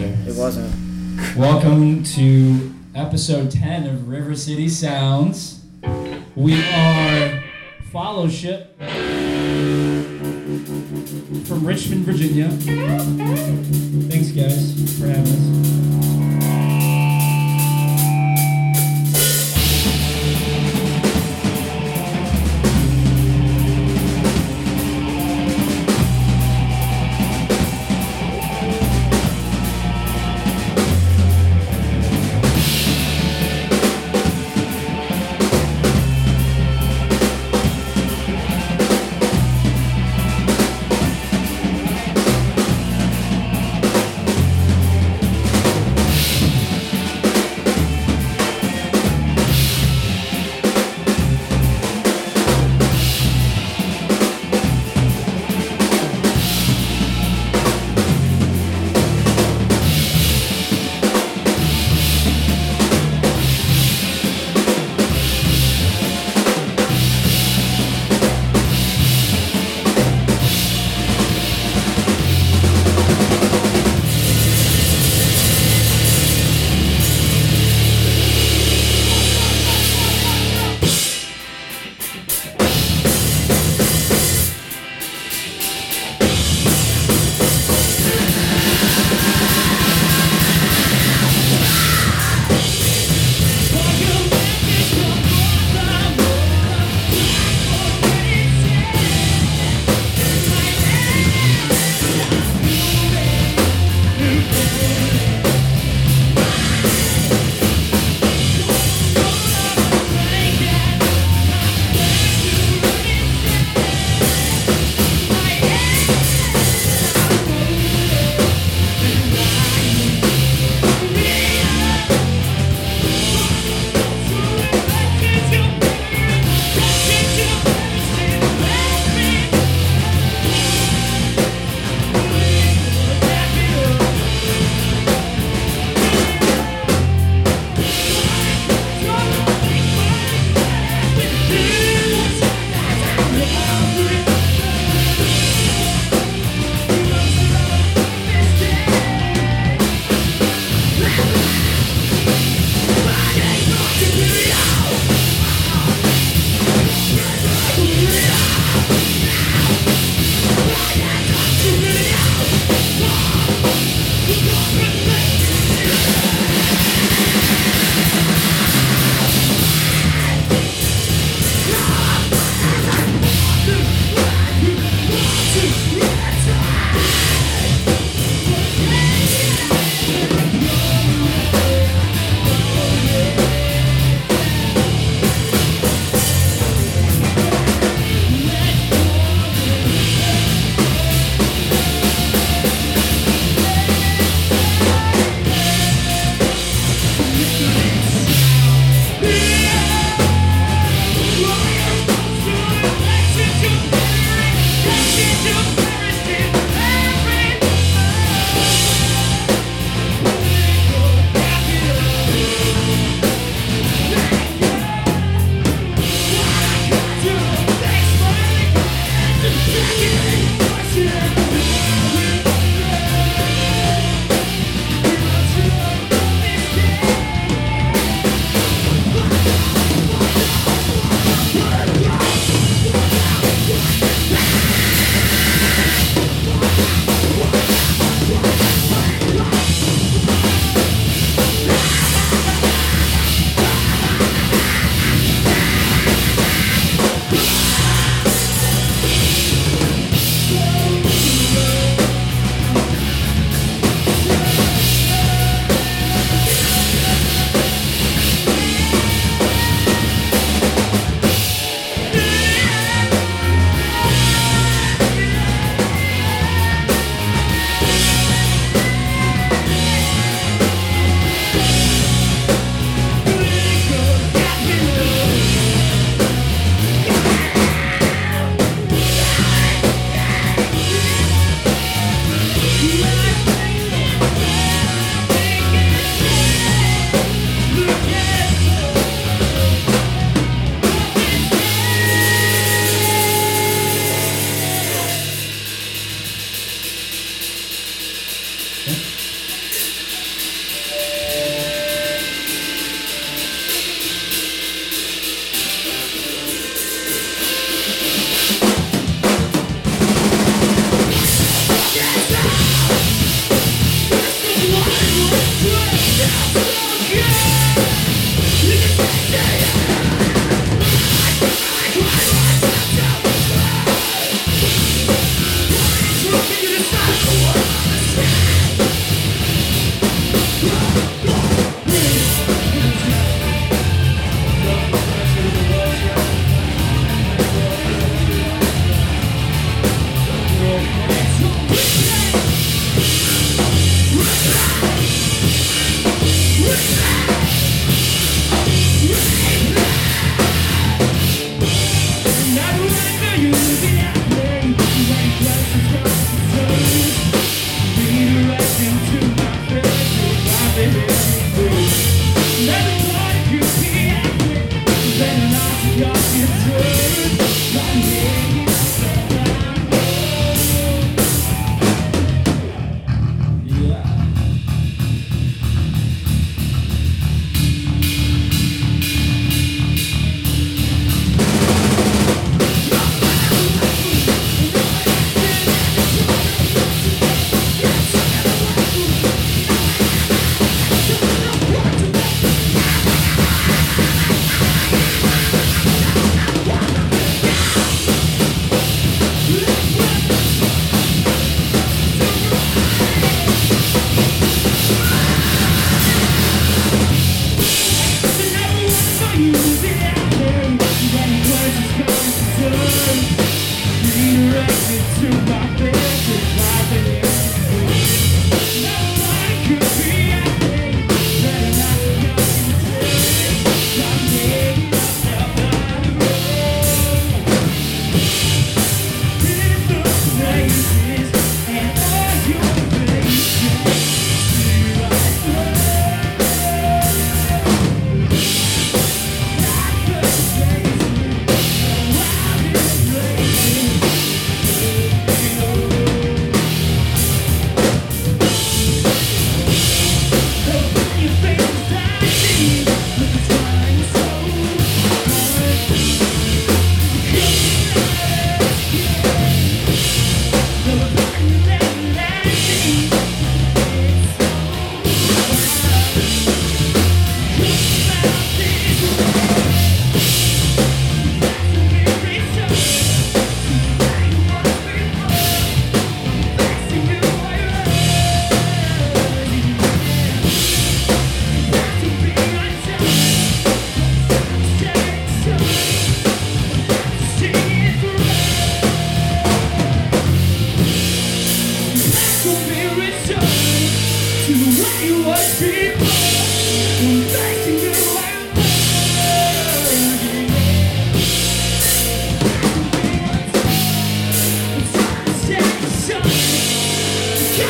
[0.00, 0.72] It wasn't.
[1.36, 5.64] Welcome to episode 10 of River City Sounds.
[6.36, 7.42] We are
[7.90, 8.78] Fellowship
[11.48, 12.48] from Richmond, Virginia.
[14.08, 15.77] Thanks, guys, for having us.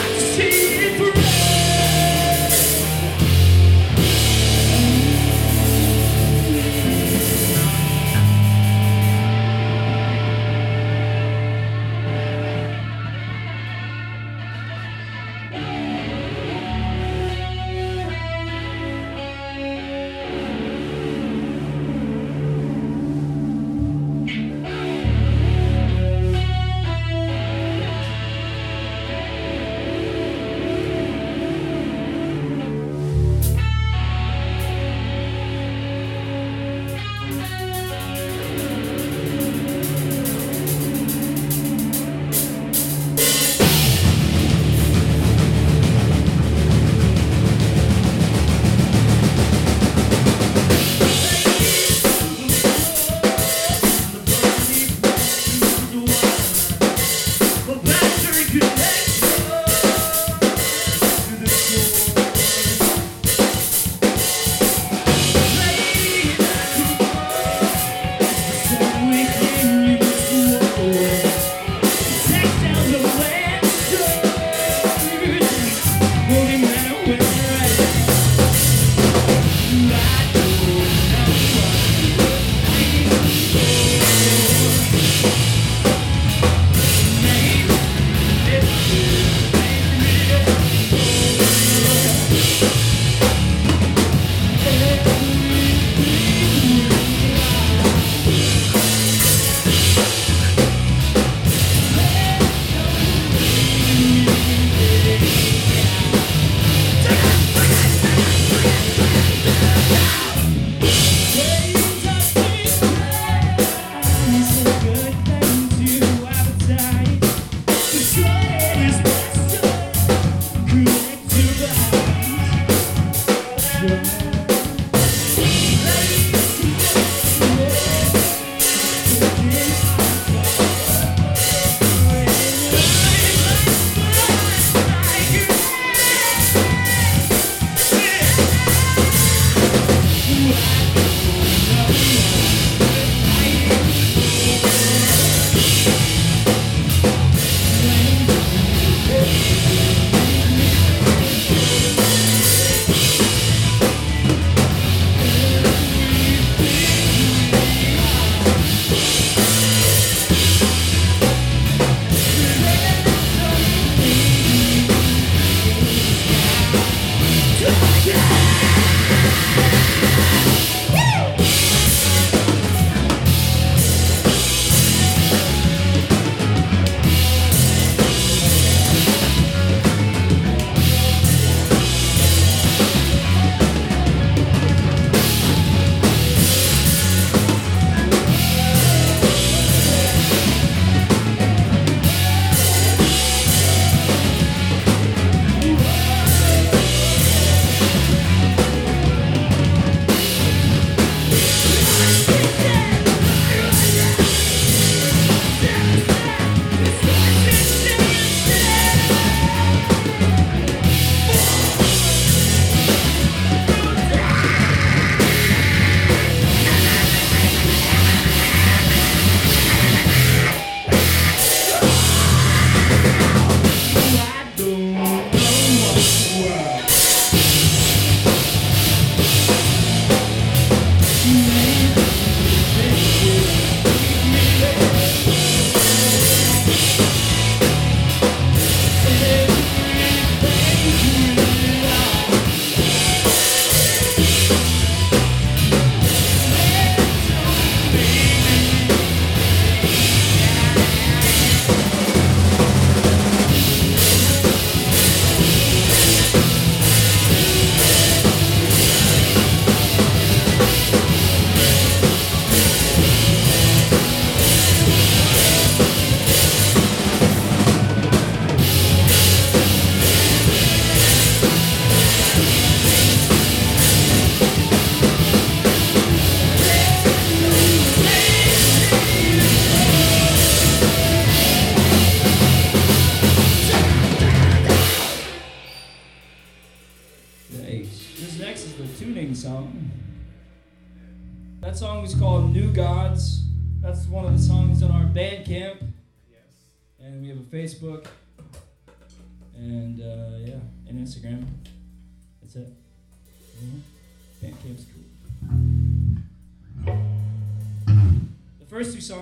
[0.00, 0.57] See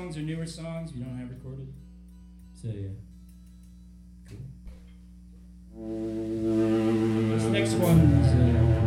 [0.07, 1.73] songs are newer songs we don't have recorded.
[2.55, 2.89] So yeah.
[4.29, 4.39] Cool.
[7.35, 8.86] This next one is uh,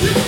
[0.00, 0.21] Hello,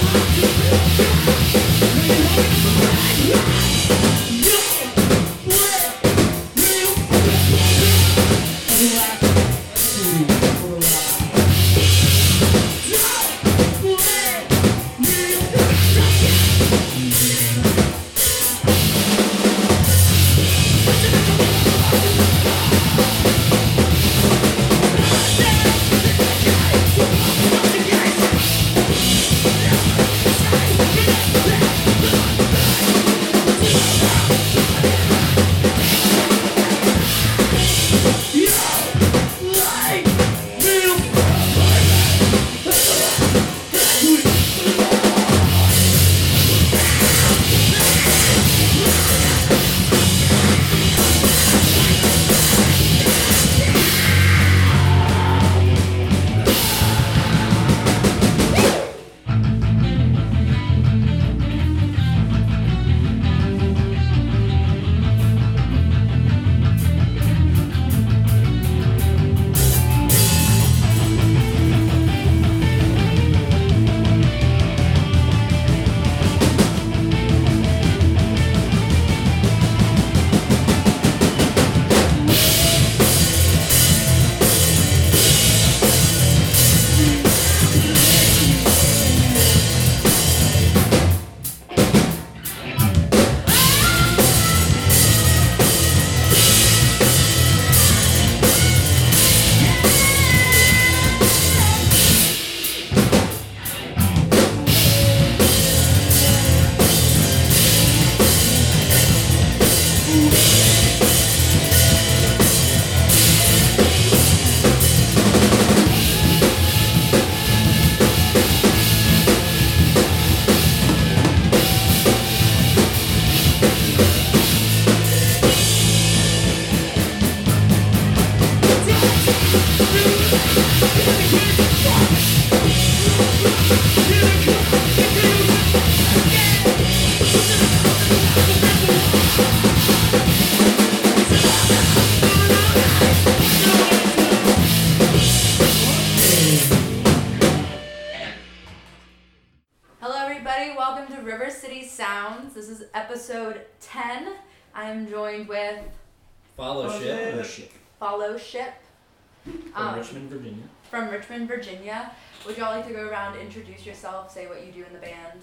[161.68, 162.10] Virginia.
[162.46, 165.40] Would y'all like to go around, introduce yourself, say what you do in the band?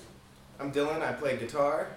[0.60, 1.01] I'm Dylan.
[1.01, 1.88] I play guitar.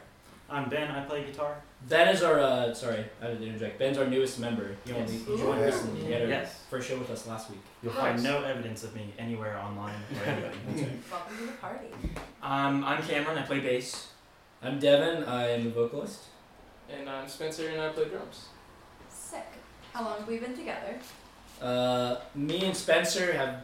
[0.48, 0.90] I'm Ben.
[0.90, 1.56] I play guitar.
[1.88, 3.78] Ben is our uh, sorry, I had to interject.
[3.78, 4.76] Ben's our newest member.
[4.86, 5.26] He only Yes.
[5.26, 5.64] he joined Ooh.
[5.64, 6.00] recently.
[6.06, 6.62] He had our Yes.
[6.70, 7.60] first show with us last week.
[7.82, 10.52] You'll find no evidence of me anywhere online or anywhere.
[11.10, 11.88] Welcome to the party.
[12.42, 13.36] um, I'm Cameron.
[13.38, 14.08] I play bass.
[14.62, 15.24] I'm Devin.
[15.24, 16.20] I am a vocalist.
[16.90, 18.46] And I'm Spencer, and I play drums.
[19.08, 19.46] Sick.
[19.92, 20.98] How long have we been together?
[21.60, 23.60] Uh, me and Spencer have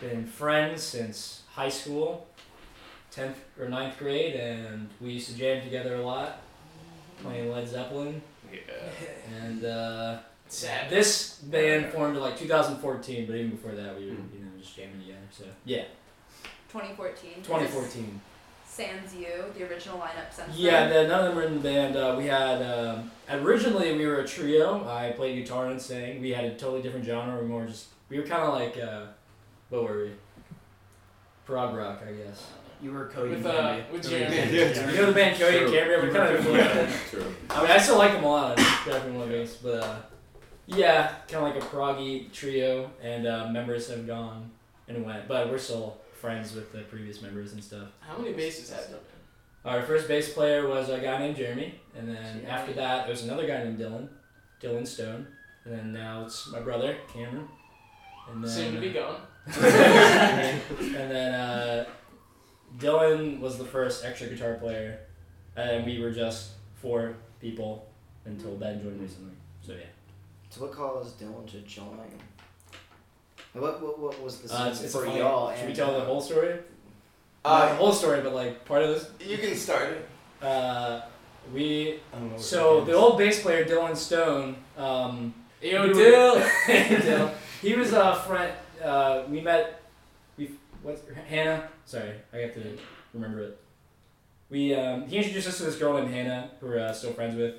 [0.00, 2.26] been friends since high school,
[3.10, 6.40] tenth or 9th grade, and we used to jam together a lot,
[7.22, 8.20] playing Led Zeppelin.
[8.52, 8.58] Yeah.
[9.42, 10.90] And uh, Sad.
[10.90, 14.34] this band formed in like 2014, but even before that, we were Hmm.
[14.38, 15.18] you know just jamming together.
[15.30, 15.84] So yeah,
[16.68, 17.42] 2014.
[17.42, 18.20] 2014.
[18.66, 21.08] Sans you, the original lineup since Yeah, then.
[21.08, 21.94] none of them were in the band.
[21.94, 24.88] Uh, we had um, originally we were a trio.
[24.88, 26.22] I played guitar and sang.
[26.22, 27.34] We had a totally different genre.
[27.36, 29.06] We were more just we were kind of like uh,
[29.72, 30.10] what were we?
[31.46, 32.46] Prog rock, I guess.
[32.82, 33.84] You were Cody With, and uh, Candy.
[33.92, 34.58] with Cody and Jeremy.
[34.58, 35.78] Candy, Yeah, You know the band Cody and True.
[35.78, 36.02] Cambria?
[36.04, 37.34] We kind of Yeah, true.
[37.50, 38.58] I mean, I still like them a lot.
[38.58, 39.96] I definitely one bass, but uh,
[40.66, 44.50] yeah, kind of like a proggy trio, and uh, members have gone
[44.88, 47.88] and went, but we're still friends with the previous members and stuff.
[48.00, 48.96] How many basses have you
[49.64, 52.46] Our first bass player was a guy named Jeremy, and then Jeremy.
[52.46, 54.08] after that, there was another guy named Dylan,
[54.60, 55.26] Dylan Stone,
[55.64, 57.48] and then now it's my brother Cameron,
[58.30, 59.20] and then Soon to be gone.
[59.46, 61.84] and then uh,
[62.78, 65.00] Dylan was the first extra guitar player,
[65.56, 67.86] and we were just four people
[68.24, 69.32] until Ben joined recently.
[69.66, 69.78] So yeah,
[70.50, 71.86] So what caused Dylan to join?
[73.54, 75.50] What what, what was the uh, it's, it's for funny, y'all?
[75.52, 76.54] Should we and, tell the uh, whole story?
[77.44, 79.10] Not the Uh, whole story, but like part of this.
[79.28, 80.08] you can start it.
[80.44, 81.02] Uh,
[81.52, 82.34] we I don't know.
[82.34, 84.56] where so the old bass player Dylan Stone.
[84.78, 86.48] Um, Yo, we were- Dill.
[86.66, 87.30] Dill.
[87.60, 88.52] He was a friend.
[88.82, 89.80] Uh, we met.
[90.36, 90.50] We
[90.82, 91.68] what's Hannah?
[91.84, 92.78] Sorry, I have to
[93.14, 93.58] remember it.
[94.50, 97.36] We um, he introduced us to this girl named Hannah, who we're uh, still friends
[97.36, 97.54] with.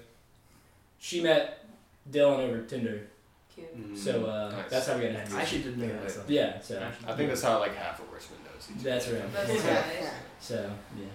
[0.99, 1.65] She met
[2.12, 3.07] Dylan over Tinder,
[3.53, 3.97] Cute.
[3.97, 4.69] so uh, Nice.
[4.69, 5.99] that's how we got I actually didn't know Yeah.
[6.01, 6.12] that.
[6.12, 6.23] So.
[6.27, 8.89] Yeah, so I think that's how like half of Richmond knows each other.
[8.89, 9.33] that's right.
[9.33, 10.09] That's nice.
[10.39, 11.05] So yeah.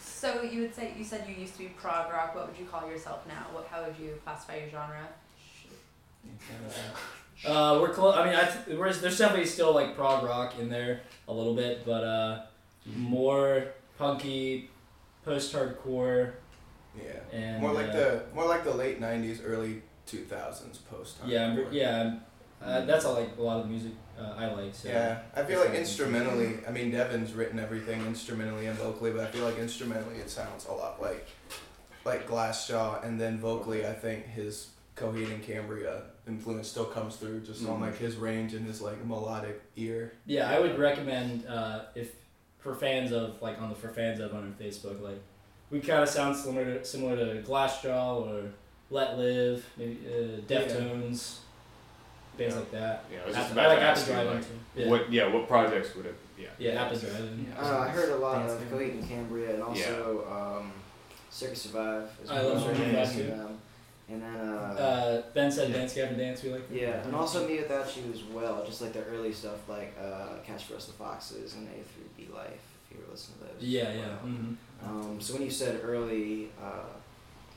[0.00, 2.34] So you would say you said you used to be prog rock.
[2.34, 3.46] What would you call yourself now?
[3.52, 5.08] What how would you classify your genre?
[7.46, 8.14] Uh, we're close.
[8.16, 11.54] I mean, I th- we're, there's definitely still like prog rock in there a little
[11.54, 12.42] bit, but uh,
[12.96, 13.64] more
[13.98, 14.70] punky,
[15.24, 16.32] post-hardcore,
[16.96, 17.12] Yeah.
[17.32, 21.16] and More like uh, the more like the late '90s, early 2000s post.
[21.26, 22.16] yeah, yeah.
[22.62, 24.72] Uh, that's all, like a lot of the music uh, I like.
[24.72, 24.88] So.
[24.88, 26.58] Yeah, I feel like instrumentally.
[26.66, 30.66] I mean, Devin's written everything instrumentally and vocally, but I feel like instrumentally it sounds
[30.66, 31.26] a lot like
[32.04, 37.40] like Glassjaw, and then vocally, I think his Coheed and Cambria influence still comes through
[37.40, 37.82] just on Mhm.
[37.82, 40.12] like his range and his like melodic ear.
[40.26, 42.12] Yeah, I would recommend uh, if
[42.58, 45.20] for fans of like on the for fans of on our Facebook, like
[45.70, 48.50] we kind of sound similar to similar to Glassjaw or
[48.90, 51.38] Let Live, maybe uh, Deftones,
[52.36, 52.54] bands Yeah.
[52.54, 53.04] like that.
[53.12, 54.44] Yeah, I was App- just I about like to ask you, like.
[54.76, 54.88] Yeah.
[54.88, 56.48] what yeah, what projects would it yeah.
[56.58, 57.52] Yeah, Apple Driving.
[57.58, 58.72] I don't I heard a lot Dance of band.
[58.80, 60.26] Coheed and Cambria and also
[60.60, 60.72] um,
[61.30, 62.08] Circa Survive.
[62.22, 63.38] Is I love Circa Survive them.
[63.38, 63.44] too.
[63.44, 63.58] Um,
[64.08, 66.42] And then uh, Uh, ben said Dance Gavin Dance.
[66.42, 66.68] We like.
[66.68, 66.74] that.
[66.78, 68.64] yeah, and also Me Without You as well.
[68.64, 72.08] Just like the early stuff, like uh, Catch for Us the Foxes and A through
[72.16, 72.60] B Life.
[72.90, 73.62] If you ever listen to those.
[73.62, 74.06] Yeah, yeah.
[74.08, 74.16] well.
[74.32, 76.90] hmm Um, so when you said early uh,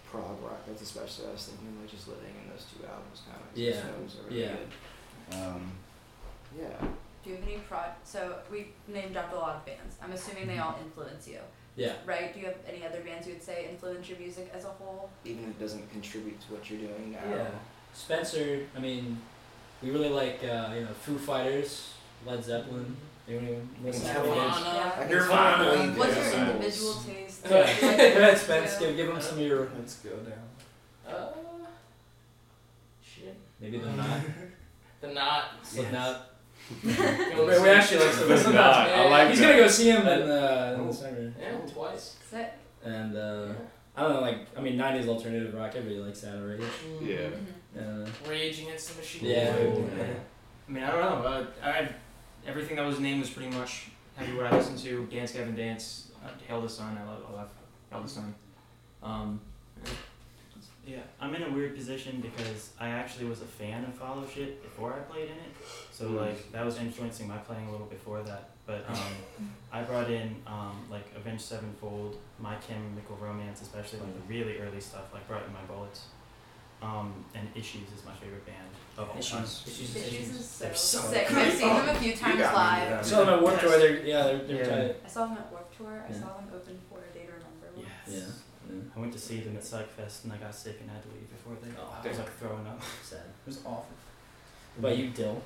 [0.10, 3.42] prog rock, that's especially I was thinking like just living in those two albums kind
[3.42, 3.58] of.
[3.58, 4.56] Yeah, Those are really yeah.
[5.32, 5.38] Good.
[5.38, 5.72] Um,
[6.58, 6.88] yeah.
[7.24, 7.90] Do you have any prod?
[8.06, 9.98] So we name dropped a lot of bands.
[10.02, 11.40] I'm assuming they all influence you,
[11.76, 11.94] Yeah.
[12.06, 12.34] right?
[12.34, 15.10] Do you have any other bands you would say influence your music as a whole?
[15.26, 17.36] Even if it doesn't contribute to what you're doing now.
[17.36, 17.48] Yeah.
[17.94, 18.62] Spencer.
[18.76, 19.18] I mean,
[19.82, 21.94] we really like uh, you know Foo Fighters,
[22.26, 22.96] Led Zeppelin.
[23.28, 24.36] Anyone listen to Nirvana.
[24.36, 24.60] bands?
[24.64, 24.92] Yeah.
[24.96, 25.64] I can Nirvana.
[25.64, 27.42] fully believe What's your individual taste?
[27.50, 27.80] Yeah.
[27.80, 28.78] Do you Go ahead, Spence.
[28.78, 31.14] Give, give them some of your Let's go down.
[31.14, 31.28] Uh,
[33.04, 33.36] shit.
[33.60, 34.20] maybe the knot,
[35.02, 35.44] The knot.
[35.64, 36.14] Slipknot.
[36.14, 36.26] Go Wait,
[36.84, 38.40] we actually like Slipknot.
[38.40, 38.90] Slipknot.
[38.90, 39.46] I like He's that.
[39.52, 41.34] gonna go see him in, uh, in the summer.
[41.40, 42.16] Yeah, twice.
[42.30, 42.54] Sick.
[42.84, 43.54] And uh, Yeah.
[43.98, 45.72] I don't know, like I mean, '90s alternative rock.
[45.76, 46.64] Everybody likes that already.
[47.02, 47.30] Yeah.
[47.78, 48.06] Mhm.
[48.06, 49.26] Uh, Rage Against the Machine.
[49.30, 49.56] Yeah.
[50.68, 51.28] I mean, I don't know.
[51.30, 51.90] Uh, I
[52.48, 55.06] everything that was named was pretty much heavy what I listened to.
[55.06, 56.98] Dance Gavin Dance, uh, Hail the Sun.
[56.98, 57.50] I love, I love
[57.92, 58.36] Hail the Sun.
[59.04, 59.40] Um,
[60.86, 64.94] yeah, I'm in a weird position because I actually was a fan of Fellowship before
[64.94, 65.52] I played in it.
[65.92, 68.50] So like that was influencing my playing a little before that.
[68.66, 68.98] But um,
[69.72, 74.82] I brought in um, like Avenged Sevenfold, My Chemical Romance, especially like the really early
[74.82, 76.06] stuff, like Brought You My Bullets.
[76.82, 78.68] Um, and Issues is my favorite band
[78.98, 79.44] of all time.
[79.44, 79.64] Issues.
[79.96, 81.28] Issues is so, They're so sick.
[81.30, 81.38] good.
[81.38, 82.90] I've seen them a few times got me, live.
[82.90, 83.02] yeah.
[83.02, 83.80] saw them at Warped Tour.
[83.80, 84.88] They're yeah, they're, they're Yeah.
[84.88, 84.96] tight.
[85.06, 86.06] I saw them at Warped Tour.
[86.08, 86.20] I Yeah.
[86.20, 87.68] saw them open for a Day to Remember.
[87.76, 87.88] once.
[88.08, 88.16] Yes.
[88.16, 88.45] Yeah.
[88.96, 91.30] I went to see them at Psychfest and I got sick and had to leave
[91.30, 91.70] before they.
[91.80, 92.82] Oh, I was like throwing up.
[93.04, 93.20] Sad.
[93.20, 93.86] It was awful.
[94.78, 95.42] What about you, Dill?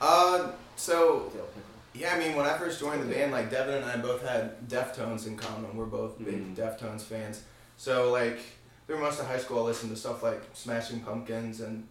[0.00, 1.46] Uh, so Dill
[1.94, 4.68] Yeah, I mean, when I first joined the band, like Devin and I both had
[4.68, 5.76] Deftones in common.
[5.76, 6.56] We're both big Mhm.
[6.56, 7.42] Deftones fans.
[7.76, 8.38] So like
[8.86, 11.86] through most of high school, I listened to stuff like Smashing Pumpkins and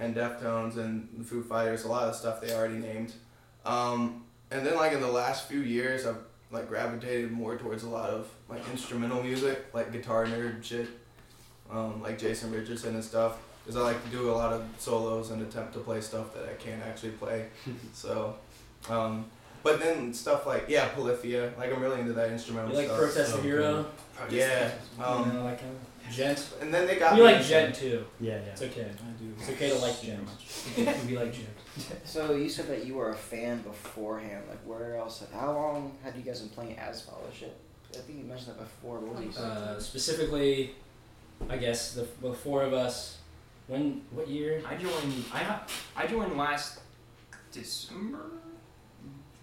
[0.00, 1.84] and Deftones and the Foo Fighters.
[1.84, 3.12] A lot of stuff they already named.
[3.64, 6.16] Um, and then like in the last few years, I've
[6.50, 10.88] like gravitated more towards a lot of like instrumental music, like guitar nerd shit,
[11.70, 13.38] um, like Jason Richardson and stuff.
[13.64, 16.44] Because I like to do a lot of solos and attempt to play stuff that
[16.48, 17.48] I can't actually play.
[17.92, 18.36] so.
[18.88, 19.26] Um,
[19.62, 21.52] but then stuff like yeah, Polyphia.
[21.58, 22.98] Like I'm really into that instrumental You like stuff.
[22.98, 23.86] Protest so the Hero?
[24.30, 24.70] Yeah.
[24.98, 26.52] you Um, know, like kind of djent.
[26.60, 28.04] and then they got We me like into- djent too.
[28.20, 28.38] Yeah, yeah.
[28.52, 28.82] It's okay.
[28.82, 29.32] I do.
[29.38, 30.28] It's okay to like djent.
[31.06, 31.48] we like djent.
[32.04, 34.42] So you said that you were a fan beforehand.
[34.48, 35.22] Like where else?
[35.32, 37.56] How long had you guys been playing as Fellowship?
[37.94, 38.98] I think you mentioned that before.
[38.98, 39.46] What was you saying?
[39.46, 40.74] Uh, specifically,
[41.48, 43.18] I guess the, the four of us.
[43.68, 44.60] When what year?
[44.68, 45.24] I joined.
[45.32, 45.66] I ha-
[45.96, 46.80] I joined last
[47.52, 48.26] December.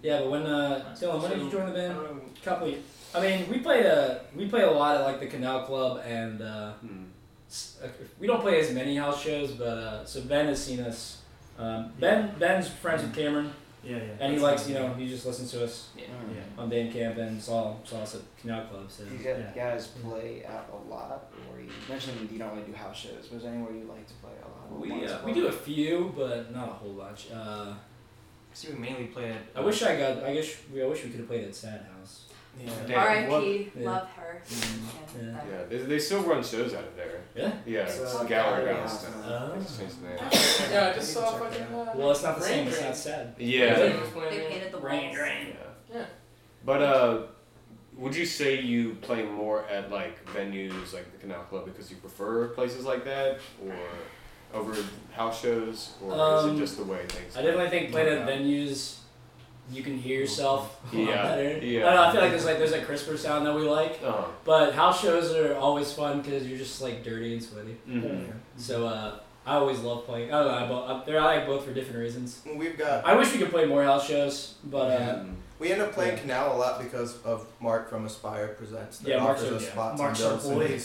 [0.02, 1.94] Yeah, but when uh, Dylan, when did you join the I band?
[1.96, 2.22] don't know.
[2.44, 2.74] couple.
[3.16, 6.42] I mean, we play a we played a lot at like the Canal Club and
[6.42, 7.06] uh, Mm.
[7.50, 7.88] s- uh,
[8.20, 11.22] we don't play as many house shows, but uh, so Ben has seen us.
[11.58, 13.50] Um, ben Ben's friends with Cameron,
[13.82, 14.04] Yeah, yeah.
[14.20, 16.04] and he likes you know he just listens to us Yeah.
[16.08, 16.60] Mm.
[16.62, 18.86] on band camp and saw saw us at Canal Club.
[18.92, 19.72] So Do you guys, Yeah.
[19.72, 23.30] guys play out a lot, or you mentioned you don't really do house shows?
[23.32, 24.82] Was there anywhere you like to play a lot?
[24.82, 27.28] we uh, we do a few, but not a whole bunch.
[27.34, 27.74] Uh,
[28.54, 29.42] See, we mainly play at.
[29.54, 30.24] I wish I got.
[30.24, 30.82] I guess we.
[30.82, 32.25] I wish we could have played at Sad House.
[32.64, 32.72] Yeah.
[32.88, 33.02] Yeah.
[33.04, 33.72] R.I.P.
[33.80, 33.90] Yeah.
[33.92, 34.42] Love her.
[34.50, 35.20] Yeah.
[35.20, 37.22] And, uh, Yeah, they, they still run shows out of there.
[37.36, 37.52] Yeah.
[37.66, 39.30] Yeah, It's, it's uh, Gallery Gallery House House now.
[39.30, 39.48] now.
[39.54, 40.18] They changed the name.
[40.72, 41.76] Yeah, I just saw can check it fucking.
[41.76, 42.68] Uh, Well, it's not the Rain same.
[42.68, 43.36] It's not sad.
[43.38, 43.80] Yeah.
[43.82, 45.16] Rain They painted the Rain walls.
[45.18, 45.48] Drain.
[45.92, 45.98] Yeah.
[46.00, 46.06] Yeah.
[46.66, 47.22] But uh,
[47.98, 51.98] would you say you play more at like venues like the Canal Club because you
[51.98, 53.76] prefer places like that, or
[54.54, 54.76] over
[55.14, 57.36] house shows, or is Um, it just the way things?
[57.38, 58.98] I definitely think playing at venues,
[59.72, 61.58] you can hear yourself a lot Yeah, better.
[61.66, 61.80] yeah.
[61.82, 62.04] I don't know.
[62.04, 65.02] I feel like there's like there's a crisper sound that we like, Uh, but house
[65.02, 67.76] shows are always fun because you're just like dirty and sweaty.
[67.88, 68.32] mhm.
[68.58, 70.34] So uh, I always love playing.
[70.34, 70.66] I don't know.
[70.66, 72.42] I, bo- they're I like both for different reasons.
[72.56, 75.36] We've got I wish we could play more house shows, but uh, Mhm.
[75.60, 76.22] we end up playing Yeah.
[76.22, 79.64] Canal a lot because of Mark from Aspire Presents that Yeah, Mark's offers a- us
[79.64, 79.72] yeah.
[79.72, 80.46] spots Mark's on our bills.
[80.48, 80.80] and boy.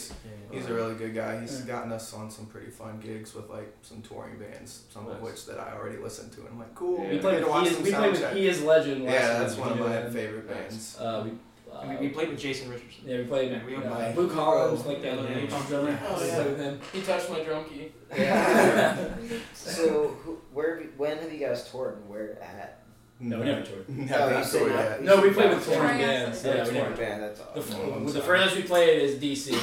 [0.50, 1.40] He's, he's a really good guy.
[1.40, 1.66] He's Yeah.
[1.66, 5.46] gotten us on some pretty fun gigs with like some touring bands, some of which
[5.46, 6.40] that I already listened to.
[6.40, 6.98] And I'm like, cool.
[7.02, 7.08] Yeah.
[7.10, 9.04] we We played with watch he is, some we played with he is legend.
[9.04, 10.96] last Yeah, that's one of my did, favorite bands.
[10.98, 11.30] Uh, we,
[11.72, 13.04] uh, I mean, we played with Jason Richardson.
[13.06, 13.52] yeah, we played.
[13.52, 15.22] Yeah, we uh, played- Blue Collins, like Yeah, that.
[15.30, 15.66] yeah, Yeah, yeah.
[15.68, 15.98] drummer.
[16.08, 16.38] Oh, yeah.
[16.44, 16.80] with him.
[16.92, 17.92] He touched my drum key.
[19.54, 22.79] so, who, where, have you- when have you guys toured and where at?
[23.22, 23.88] No, we never toured.
[23.88, 25.02] Never Oh, you not toured not- yet.
[25.02, 26.42] No, we played with touring bands.
[26.44, 26.96] Yeah, Yeah, we touring never.
[26.96, 27.22] band.
[27.22, 27.80] That's The, awesome.
[28.06, 29.54] Oh, the furthest we played is DC.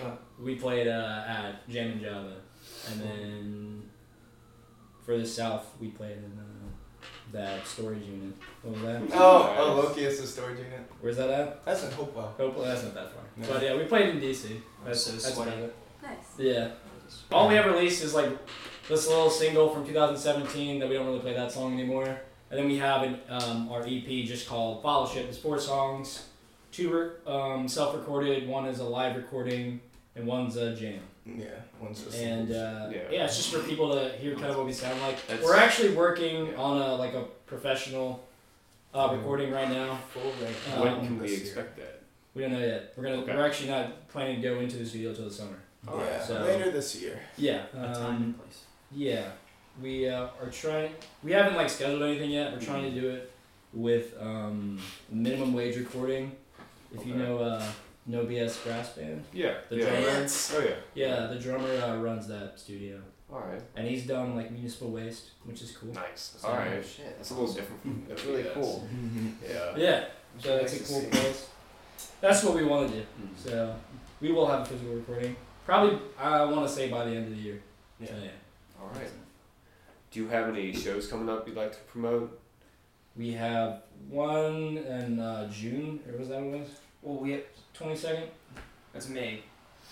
[0.42, 2.32] we played uh, at Jammin Java,
[2.90, 3.82] and then
[5.04, 8.34] further south we played in uh, that storage unit.
[8.62, 9.02] What was that?
[9.18, 10.80] Oh, oh, Loki is the storage unit.
[11.00, 11.64] Where's that at?
[11.66, 12.34] That's in Hopewell.
[12.38, 13.22] Hopefully that's not that far.
[13.36, 13.46] No.
[13.48, 14.56] But yeah, we played in DC.
[14.86, 15.50] That's, So that's sweaty.
[15.50, 15.76] about it.
[16.02, 16.16] Nice.
[16.38, 16.68] Yeah.
[17.30, 18.30] All we ever released is like
[18.88, 22.18] this little single from 2017 that we don't really play that song anymore.
[22.52, 25.24] And then we have an, um, our EP just called Fellowship.
[25.26, 26.26] It's four songs,
[26.70, 29.80] two re- um, self-recorded, one is a live recording,
[30.14, 31.00] and one's a jam.
[31.24, 31.46] Yeah,
[31.80, 32.18] one's just.
[32.18, 32.98] And uh, Yeah.
[33.10, 33.24] yeah.
[33.24, 35.26] it's just for people to hear kind of what we sound like.
[35.28, 38.22] That's- We're actually working on a like a professional
[38.92, 39.98] uh, recording right now.
[40.12, 40.30] full.
[40.74, 41.40] Um, when can we this year.
[41.46, 42.02] expect that?
[42.34, 42.92] We don't know yet.
[42.98, 43.34] We're gonna Okay.
[43.34, 45.56] we're actually not planning to go into the studio till the summer.
[45.88, 47.18] yeah, so- later this year.
[47.38, 47.62] Yeah.
[47.72, 48.64] A time um, and place.
[48.90, 49.30] Yeah,
[49.80, 50.92] we uh, are trying.
[51.22, 52.52] We haven't like scheduled anything yet.
[52.52, 52.94] We're trying Mm-hmm.
[52.94, 53.32] to do it
[53.72, 54.78] with um,
[55.10, 56.32] minimum wage recording.
[56.94, 57.64] If you know uh,
[58.06, 59.54] No BS Brass Band, Yeah.
[59.70, 59.84] the yeah.
[60.00, 60.26] drummer.
[60.54, 60.74] Oh yeah.
[60.94, 63.00] Yeah, the drummer uh, runs that studio,
[63.32, 63.62] All right.
[63.76, 65.92] and he's done like municipal waste, which is cool.
[65.94, 66.36] Nice.
[66.38, 66.84] So- All right.
[66.84, 67.60] Shit, That's that's a little awesome.
[67.62, 68.54] different from That's really WBS.
[68.54, 68.88] cool.
[69.48, 69.76] Yeah.
[69.76, 70.04] Yeah,
[70.38, 71.06] so that's a Nice to cool see.
[71.08, 71.48] place.
[72.20, 73.02] That's what we want to do.
[73.02, 73.38] Mhm.
[73.50, 73.74] So
[74.20, 75.34] we will have a physical recording.
[75.64, 77.62] Probably, I want to say by the end of the year.
[78.00, 78.08] Yeah.
[78.08, 78.30] So, yeah.
[78.80, 79.08] All right.
[80.12, 82.38] Do you have any shows coming up you'd like to promote?
[83.16, 86.68] We have one in uh, June, or was that what it was?
[87.02, 87.42] Well, we have
[87.74, 88.24] Twenty second.
[88.92, 89.40] that's May.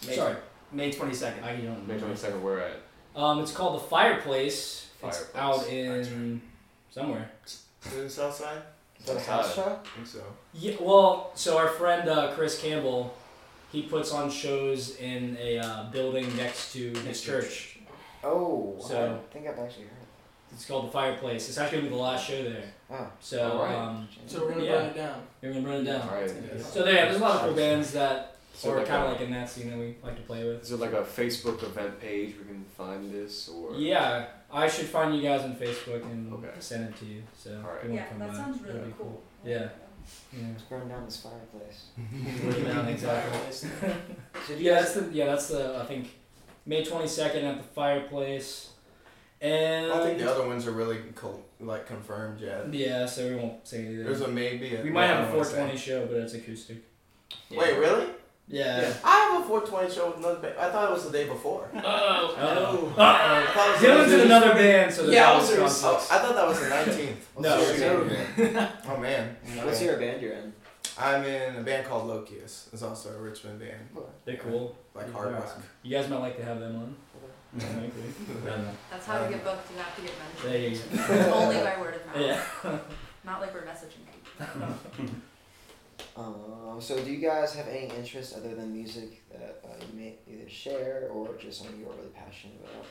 [0.07, 0.37] May Sorry,
[0.73, 1.43] May twenty second.
[1.45, 2.01] I don't May know.
[2.01, 2.43] twenty second.
[2.43, 2.77] Where at?
[3.17, 4.89] Um, it's called the Fireplace.
[5.03, 5.35] It's Fireplace.
[5.35, 6.41] out in
[6.91, 7.31] somewhere.
[7.47, 8.63] Is it the South Side?
[9.01, 9.79] Is that a house show?
[9.83, 10.23] I think so.
[10.53, 10.75] Yeah.
[10.81, 13.15] Well, so our friend uh, Chris Campbell,
[13.73, 17.79] he puts on shows in a uh, building next to his church.
[18.23, 19.97] Oh, So- I think I've actually heard.
[20.53, 21.49] It's called the Fireplace.
[21.49, 22.65] It's actually gonna be the last show there.
[22.91, 23.75] Oh, So Alright.
[23.77, 24.73] um, So we're gonna Yeah.
[24.73, 25.23] burn it down.
[25.43, 26.09] you're gonna burn it down.
[26.09, 26.31] All right.
[26.61, 29.21] So there, there's a lot of cool bands that So are like kind of like
[29.21, 30.63] in that scene that we like to play with.
[30.63, 33.75] Is it like a Facebook event page we can find this or?
[33.77, 36.49] Yeah, I should find you guys on Facebook and Okay.
[36.59, 37.23] send it to you.
[37.39, 37.77] So Alright.
[37.79, 39.23] if you wanna Yeah, come that by, sounds really be cool.
[39.45, 39.69] Yeah.
[40.33, 40.49] Yeah.
[40.51, 41.87] let's burn down this fireplace.
[41.97, 43.53] Burn down, exactly.
[44.47, 46.11] So Yeah, that's the yeah, that's the I think
[46.67, 48.71] May twenty second at the fireplace.
[49.41, 52.73] And I don't think the other ones are really co- like confirmed yet.
[52.75, 54.05] yeah, so we won't say anything.
[54.05, 54.79] There's a maybe.
[54.83, 56.79] we might have a don't four wanna twenty show, but it's acoustic.
[57.49, 57.57] say.
[57.57, 58.07] Wait, really?
[58.53, 58.93] Yeah.
[59.05, 60.55] I have a 420 show with another band.
[60.59, 61.71] I thought it was the day before.
[61.77, 61.83] Oh.
[61.87, 62.95] oh.
[62.95, 62.95] Uh-oh.
[62.99, 65.55] I thought Dylan's in another band, so there's Yeah, always Yowzers.
[65.85, 66.11] Oh, conflicts.
[66.11, 67.15] I thought that was the 19th.
[67.41, 68.69] No, What's it's band?
[68.89, 69.37] Oh man.
[69.63, 70.53] What's your band you're in?
[70.99, 72.73] I'm in a band called Lokius.
[72.73, 73.79] It's also a Richmond band,
[74.25, 74.77] They're cool.
[74.95, 75.57] like hard rock.
[75.85, 76.97] You guys might like to have them on.
[77.59, 78.63] Yeah.
[78.91, 79.71] That's how you get booked.
[79.73, 80.93] You have to get There mentioned.
[80.93, 81.33] you go.
[81.35, 82.17] Only by word of mouth.
[82.65, 82.79] Yeah.
[83.25, 85.11] Not like we're messaging people.
[86.17, 90.15] Um, so do you guys have any interests other than music that uh, you may
[90.31, 92.87] either share or just something you're really passionate about?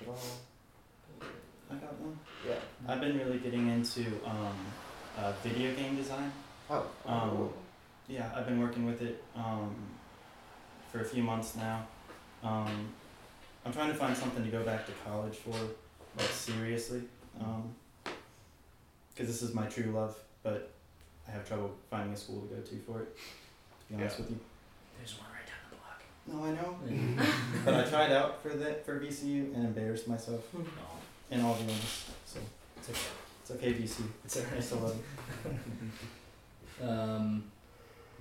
[0.00, 1.28] At all?
[1.70, 2.18] I got one.
[2.48, 2.54] Yeah.
[2.88, 4.56] I've been really getting into um,
[5.18, 6.32] uh, video game design.
[6.70, 6.86] Oh.
[7.04, 7.50] Um,
[8.08, 9.74] Yeah, I've been working with it um,
[10.92, 11.86] for a few months now,
[12.44, 12.88] Um,
[13.66, 15.50] I'm trying to find something to go back to college for,
[16.16, 17.02] like seriously.
[17.40, 17.74] Um,
[19.12, 20.70] because this is my true love, but
[21.26, 23.16] I have trouble finding a school to go to for it.
[23.16, 24.22] To be honest Yeah.
[24.24, 24.40] with you.
[24.98, 26.02] There's one right down the block.
[26.28, 27.24] No, I know.
[27.64, 30.44] but I tried out for that for VCU and embarrassed myself
[31.32, 32.04] in all the ones.
[32.24, 32.38] So
[32.76, 33.00] it's okay.
[33.42, 34.06] It's okay, VCU.
[34.24, 34.52] It's alright.
[34.58, 34.96] I still love
[35.44, 35.52] you.
[36.86, 37.44] Um,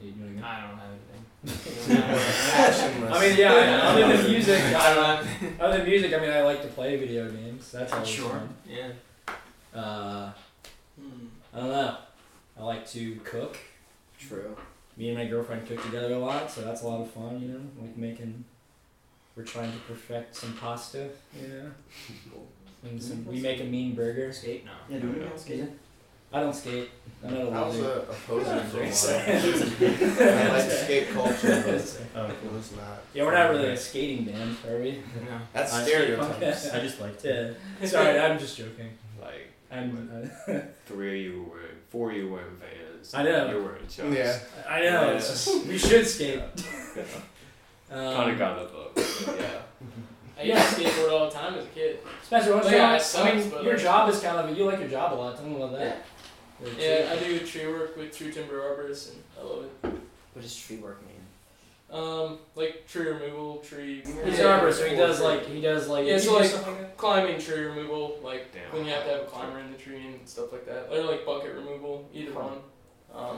[0.01, 0.43] you doing it?
[0.43, 2.01] I don't have anything.
[2.51, 3.11] Passionless.
[3.17, 3.79] I mean, yeah.
[3.83, 5.61] Other than music, I don't I, have.
[5.61, 7.71] other than music, I mean, I like to play video games.
[7.71, 8.29] That's always Sure.
[8.29, 8.49] fun.
[8.67, 8.89] Yeah.
[9.79, 10.31] Uh,
[10.99, 11.25] Hmm.
[11.53, 11.97] I don't know.
[12.57, 13.57] I like to cook.
[14.17, 14.55] True.
[14.95, 17.41] Me and my girlfriend cook together a lot, so that's a lot of fun.
[17.41, 18.45] You know, like making.
[19.35, 21.09] We're trying to perfect some pasta.
[21.37, 21.71] You know.
[22.83, 24.31] And some, we make a mean burger.
[24.31, 24.63] Skate?
[24.63, 24.71] now.
[24.89, 25.77] Yeah, do we know skating?
[26.35, 26.89] I don't skate.
[27.23, 27.89] I'm not a I was loser.
[27.89, 29.19] a opposer for a Sorry.
[29.19, 30.29] while.
[30.29, 32.51] I like skate culture, but Oh, it cool.
[32.57, 32.99] was not.
[33.13, 34.91] yeah, we're not really a skating band, are we?
[35.21, 35.37] No.
[35.53, 36.71] That's I- stereotypes.
[36.73, 37.55] I just like to.
[37.81, 37.87] Yeah.
[37.87, 38.89] Sorry, I'm just joking.
[39.21, 40.29] Like I'm.
[40.47, 43.13] Uh, three of you were four of you were wearing Vans.
[43.13, 43.49] I know.
[43.49, 44.13] You're wearing Chucks.
[44.15, 44.37] Yeah.
[44.69, 45.09] I know.
[45.15, 46.41] It's just, we should skate.
[47.89, 48.95] kind Um, of got the book.
[48.95, 49.61] but yeah.
[50.37, 51.99] I used to skateboard all the time as a kid.
[52.23, 54.57] Spencer, what's Like, your, yeah, it I mean, but, your like- job is kind of
[54.57, 55.37] you like your job a lot.
[55.37, 56.03] Tell me about that.
[56.61, 59.71] Like, Yeah, I do tree work with True Timber Arborists, and I love it.
[60.33, 61.15] What does tree work mean?
[61.91, 64.01] Um, like tree removal, tree.
[64.05, 66.67] He's yeah, an arborist, so he does like he does like Yeah, so, like, stuff
[66.67, 66.97] like that?
[66.97, 68.71] climbing tree removal, like Damn.
[68.73, 71.03] when you have to have a climber in the tree and stuff like that, or
[71.03, 72.43] like bucket removal, either Fun.
[72.43, 72.57] one.
[73.13, 73.37] Um,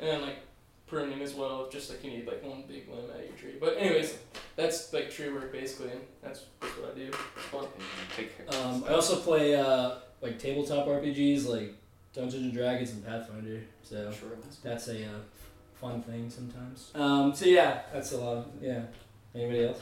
[0.00, 0.38] and then like
[0.86, 3.36] pruning as well, if just like you need like one big limb out of your
[3.38, 3.54] tree.
[3.58, 4.18] But anyways,
[4.56, 7.06] that's like tree work basically, and that's, that's what I do.
[7.06, 7.66] It's fun.
[8.16, 8.60] Take care.
[8.60, 11.74] Um, I also play uh, like tabletop RPGs like
[12.14, 13.60] Dungeons and Dragons and Pathfinder.
[13.82, 14.36] So True.
[14.62, 15.08] that's a uh,
[15.74, 16.90] fun thing sometimes.
[16.94, 18.36] Um, so yeah, that's a lot.
[18.38, 18.82] Of, yeah.
[19.34, 19.80] Anybody else?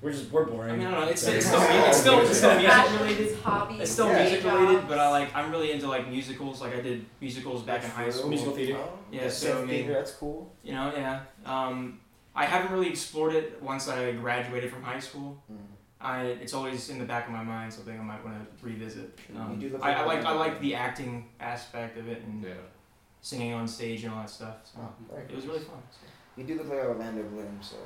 [0.00, 0.74] We're just we're boring.
[0.74, 1.08] I mean, I don't know.
[1.08, 3.38] It's, So- it's still it's still it's still music related.
[3.40, 6.60] Hobbies, It's still day music related, but I like I'm really into like musicals.
[6.60, 8.28] Like I did musicals back in high school.
[8.30, 8.78] Musical theater.
[8.78, 10.52] Oh, Yeah, that's so, I theater, mean- that's cool.
[10.62, 11.20] You know, yeah.
[11.44, 11.98] Um,
[12.32, 15.42] I haven't really explored it once I graduated from high school.
[15.50, 15.56] Mm.
[16.00, 19.18] I it's always in the back of my mind something I might want to revisit.
[19.36, 22.42] Um, You do look I, like like I like the acting aspect of it and
[22.44, 22.50] Yeah.
[23.20, 24.56] singing on stage and all that stuff.
[24.64, 25.82] So Oh, it was really fun.
[26.36, 27.76] You do look like Orlando Bloom, so.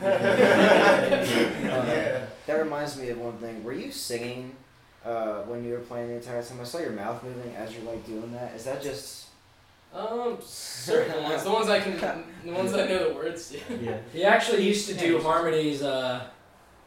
[0.02, 2.26] yeah.
[2.46, 3.64] That reminds me of one thing.
[3.64, 4.52] Were you singing
[5.04, 6.60] uh, when you were playing the entire time?
[6.60, 8.54] I saw your mouth moving as you're like doing that.
[8.54, 9.24] Is that just?
[9.92, 11.96] Um, certain ones, the ones I can,
[12.44, 13.58] the ones I know the words to.
[13.82, 13.98] Yeah.
[14.12, 16.28] He actually used to do harmonies uh,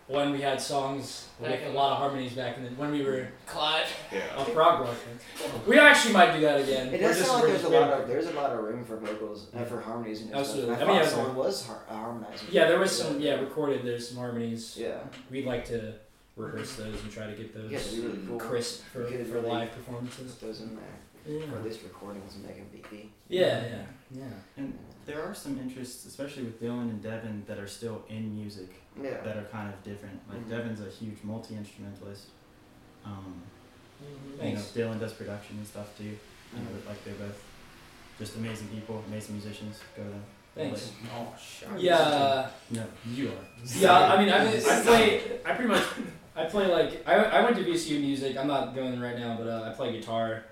[0.09, 3.03] when we had songs with Back a lot of harmonies back in the, when we
[3.03, 3.85] were Clyde.
[4.11, 4.21] Yeah.
[4.35, 4.95] on prog rock.
[5.67, 6.87] We actually might do that again.
[6.93, 8.97] It does just- sound like there's a lot of there's a lot of room for
[8.97, 10.75] vocals uh, for harmonies and Absolutely.
[10.75, 10.79] stuff.
[10.79, 12.47] I And I, mean, thought yeah, someone was har- uh, harmonizing.
[12.51, 13.19] Yeah, there was some.
[13.19, 13.83] Yeah, recorded.
[13.85, 14.75] There's some harmonies.
[14.77, 14.97] Yeah.
[15.29, 15.93] We'd like to
[16.35, 18.39] rehearse those and try to get those Yeah, really cool.
[18.39, 20.31] crisp for, for really live performances.
[20.33, 21.53] Put those in there, Yeah.
[21.53, 23.07] or at least recordings and make them beepy.
[23.27, 24.23] Yeah, yeah, yeah.
[24.57, 28.69] And there are some interests, especially with Dylan and Devin, that are still in music
[29.03, 29.21] Yeah.
[29.23, 30.19] that are kind of different.
[30.29, 30.49] Like Mhm.
[30.49, 32.25] Devin's a huge multi instrumentalist.
[33.05, 33.41] Um,
[34.01, 34.61] you know, Thanks.
[34.75, 36.03] Dylan does production and stuff too.
[36.05, 37.41] You know, like they're both
[38.17, 39.79] just amazing people, amazing musicians.
[39.95, 40.23] Go to them.
[40.55, 40.91] Thanks.
[41.15, 41.69] Oh shit.
[41.79, 42.83] Yeah, No,
[43.13, 43.33] you are.
[43.77, 44.13] yeah.
[44.13, 45.21] I mean, I, I play.
[45.45, 45.83] I pretty much.
[46.35, 48.37] I play like I, I went to VCU music.
[48.37, 50.43] I'm not going right now, but uh, I play guitar,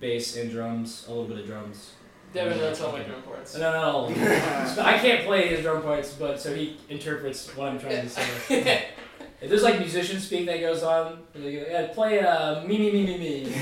[0.00, 1.04] bass, and drums.
[1.08, 1.92] A little bit of drums.
[2.34, 3.56] Devin knows all my drum parts.
[3.56, 4.14] No, no, no.
[4.82, 8.88] I can't play his drum parts, but so he interprets what I'm trying to say.
[9.38, 12.90] If there's like musician speak that goes on, they go, yeah, play uh, me me
[12.90, 13.52] me me me.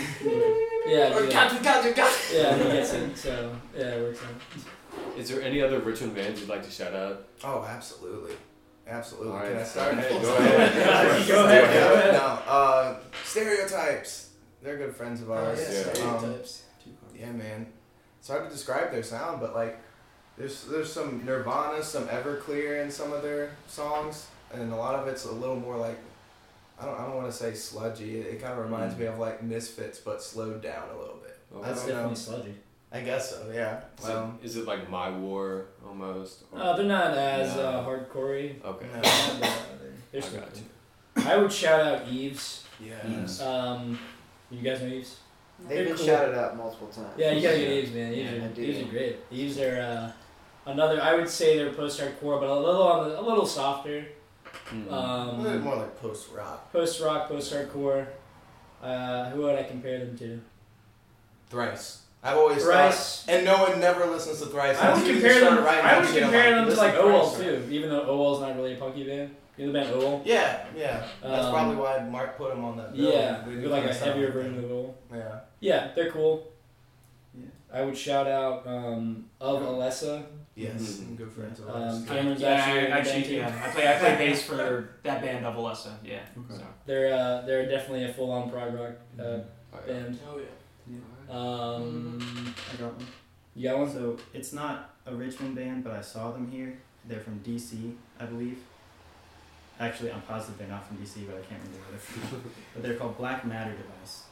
[0.87, 1.51] Yeah, Or do that.
[1.51, 2.31] count, count, count.
[2.33, 3.17] yeah, he gets it.
[3.19, 5.19] So yeah, it works out.
[5.19, 7.27] Is there any other Richmond bands you'd like to shout out?
[7.43, 8.35] Oh, absolutely.
[8.87, 9.33] Absolutely.
[9.33, 9.67] All Can I right.
[9.67, 9.95] start?
[9.97, 10.23] Go ahead.
[10.23, 11.29] Go ahead.
[11.29, 12.13] Go ahead, go ahead.
[12.15, 12.21] No,
[12.53, 14.31] uh, stereotypes.
[14.63, 15.59] They're good friends of ours.
[15.59, 16.05] yeah.
[16.05, 16.63] Um, Stereotypes.
[17.19, 17.67] yeah, man.
[18.25, 19.79] It's hard to describe their sound, but like,
[20.39, 25.07] there's there's some Nirvana, some Everclear in some of their songs, and a lot of
[25.09, 25.99] it's a little more like,
[26.81, 28.21] I don't I don't want to say sludgy.
[28.21, 31.39] It, it kind of reminds me of like Misfits, but slowed down a little bit.
[31.63, 32.15] That's definitely know.
[32.15, 32.55] sludgy.
[32.93, 33.51] I guess so.
[33.53, 33.81] Yeah.
[34.01, 36.45] Is, it, Um, is it like My War almost?
[36.51, 37.63] Or- Uh, they're not as No.
[37.63, 38.65] uh, hardcore.
[38.65, 38.87] okay.
[38.95, 39.03] no.
[39.03, 41.27] They're I still got cool.
[41.31, 42.65] I would shout out Eves.
[42.81, 43.27] Yeah.
[43.47, 43.99] Um,
[44.51, 45.17] you guys know Eves?
[45.61, 46.07] They've They're been cool.
[46.07, 47.09] shouted out multiple times.
[47.17, 48.13] Yeah, you gotta get Eves, man.
[48.13, 48.63] Eves, Yeah, I are, do.
[48.63, 49.17] Eves are great.
[49.31, 49.81] Eves are
[50.67, 51.01] uh, another.
[51.01, 54.05] I would say they're post hardcore, but a little on the, a little softer.
[54.67, 54.89] Hmm.
[54.89, 56.71] a little Um, more like post rock.
[56.73, 58.07] post rock, post hardcore.
[58.83, 60.41] Uh, who would I compare them to?
[61.49, 62.03] Thrice.
[62.23, 63.23] I've always Thrice.
[63.25, 64.77] thought, and no one never listens to Thrice.
[64.79, 65.65] I would Until you compare them.
[65.65, 67.45] writing I would shit, I'm compare them to like OWL Thrice.
[67.47, 69.35] too, even though OWL's not really a punky band.
[69.57, 70.23] You know the band OWL?
[70.25, 71.07] Yeah, yeah.
[71.23, 72.95] That's Um, probably why Mark put them on that.
[72.95, 73.13] bill.
[73.13, 74.95] Yeah, We with do like a heavier version of OWL.
[75.13, 75.41] Yeah.
[75.61, 76.49] Yeah, they're cool.
[77.39, 77.47] Yeah.
[77.73, 80.25] I would shout out um, of Alessa.
[80.57, 80.81] Yes.
[81.01, 81.17] Mhm.
[81.17, 81.61] Good friends.
[81.61, 82.07] of Um.
[82.07, 83.35] Cameron's yeah, actually, I, in the actually, too.
[83.35, 83.63] yeah.
[83.65, 85.93] I play I play bass for that band of Alessa.
[86.05, 86.21] Yeah.
[86.39, 86.59] Okay.
[86.61, 86.65] So.
[86.87, 89.43] They're uh, they're definitely a full on prog rock uh, Oh,
[89.87, 89.93] yeah.
[89.93, 90.19] band.
[90.29, 90.95] Oh yeah.
[91.29, 93.07] Um, I got one.
[93.57, 93.91] you got one?
[93.93, 96.79] So it's not a Richmond band, but I saw them here.
[97.07, 98.59] They're from DC, I believe.
[99.81, 102.53] Actually, I'm positive they're not from DC, but I can't remember where they're from.
[102.75, 104.23] but they're called Black Matter Device.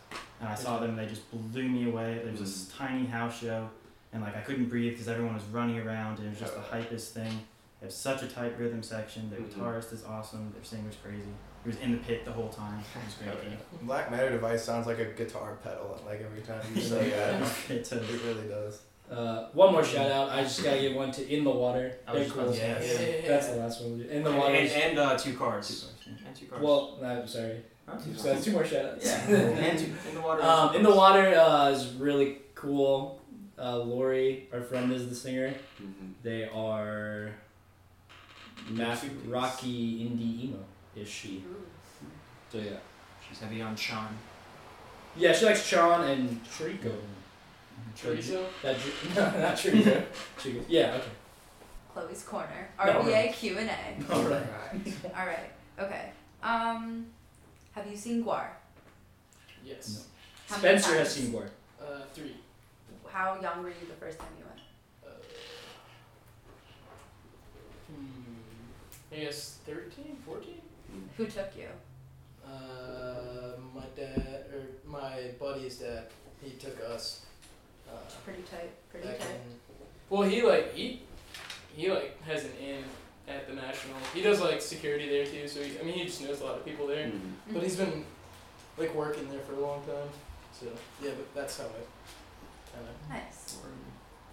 [0.40, 2.20] And I saw them, and they just blew me away.
[2.22, 3.68] There was this tiny house show,
[4.12, 6.60] and like I couldn't breathe because everyone was running around, and it was just the
[6.60, 7.40] hypest thing.
[7.80, 9.30] They have such a tight rhythm section.
[9.30, 9.52] Their Mhm.
[9.54, 10.52] guitarist is awesome.
[10.54, 11.22] Their singer's crazy.
[11.64, 12.78] He was in the pit the whole time.
[12.80, 13.50] It was great.
[13.52, 13.56] Yeah.
[13.82, 16.00] Black Matter Device sounds like a guitar pedal.
[16.06, 18.80] Like every time you say that, It's a, it really does.
[19.12, 20.30] Uh, one more shout out.
[20.30, 21.96] I just gotta give one to In the Water.
[22.06, 22.42] I was They're cool.
[22.44, 23.00] about to say, Yes.
[23.00, 23.08] yeah.
[23.22, 23.28] Yeah.
[23.28, 24.00] That's the last one.
[24.00, 24.54] In the And, Water.
[24.54, 25.92] and, and uh, two cars.
[26.06, 26.12] yeah.
[26.26, 26.62] And two cars.
[26.62, 27.60] well, no, I'm sorry.
[27.86, 27.98] Huh?
[28.16, 29.04] So that's two more shout outs.
[29.04, 29.14] Yeah.
[29.36, 30.42] and two, in the water.
[30.42, 33.20] Um, in the water uh, is really cool.
[33.58, 35.52] Uh, Lori, our friend, is the singer.
[35.80, 36.12] Mhm.
[36.22, 37.32] They are
[38.70, 40.58] math rocky indie emo
[40.96, 41.44] is she.
[42.50, 42.72] So yeah.
[43.28, 44.16] She's heavy on Chon.
[45.16, 46.92] Yeah, she likes Chon and Tricot.
[47.96, 48.44] Chorizo.
[48.62, 50.04] That Dr- no, not Tricot.
[50.38, 50.64] Tricot.
[50.68, 50.94] Yeah.
[50.98, 51.08] Okay.
[51.92, 52.68] Chloe's corner.
[52.78, 54.12] No, RBA Q and A.
[54.14, 54.42] All right.
[55.16, 55.50] All right.
[55.78, 56.12] Okay.
[56.42, 57.06] Um,
[57.72, 58.46] have you seen Gwar?
[59.64, 60.06] Yes.
[60.48, 61.26] How many Spencer has times?
[61.26, 61.48] seen Gwar.
[61.80, 62.36] Uh, three.
[63.08, 64.60] How young were you the first time you went?
[65.04, 65.22] Uh,
[67.88, 70.54] hmm, I guess 13, 14?
[71.18, 71.68] Who took you?
[72.46, 76.06] Uh, my dad, or my buddy's dad,
[76.42, 77.26] he took us.
[77.92, 78.70] Uh, Pretty tight.
[78.90, 79.20] Pretty tight.
[79.20, 79.58] in,
[80.10, 81.02] well, he like he
[81.74, 82.84] he like has an in
[83.28, 83.96] at the national.
[84.14, 86.56] He does like security there too, so he, I mean he just knows a lot
[86.58, 87.06] of people there.
[87.06, 87.20] Mhm.
[87.52, 88.04] But he's been
[88.78, 90.08] like working there for a long time,
[90.58, 90.66] so
[91.02, 91.10] yeah.
[91.16, 93.10] But that's how I kind of.
[93.10, 93.56] Nice.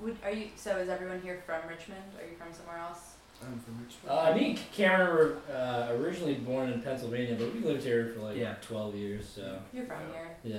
[0.01, 0.47] Would are you?
[0.55, 2.01] So is everyone here from Richmond?
[2.17, 3.15] Are you from somewhere else?
[3.41, 4.09] I'm from Richmond.
[4.09, 5.15] Uh, me and Cameron
[5.47, 8.55] were uh, originally born in Pennsylvania, but we lived here for like Yeah.
[8.61, 9.29] 12 years.
[9.33, 10.35] So You're from here.
[10.43, 10.57] yeah.